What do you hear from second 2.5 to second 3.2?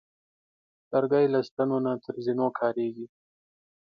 کارېږي.